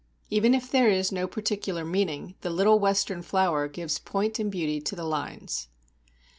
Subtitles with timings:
[0.31, 4.81] Even if there is no particular meaning, the "little western flower" gives point and beauty
[4.81, 5.67] to the lines.